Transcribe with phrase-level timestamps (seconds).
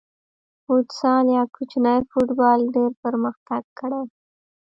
[0.63, 4.01] فوسال یا کوچنی فوټبال ډېر پرمختګ کړی.